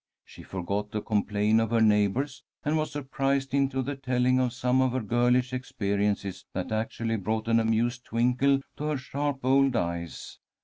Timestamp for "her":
1.69-1.79, 4.93-4.99, 8.85-8.97